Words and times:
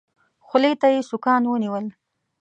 خولې 0.47 0.71
ته 0.81 0.87
يې 0.93 0.99
سوکان 1.09 1.41
ونيول. 1.45 1.85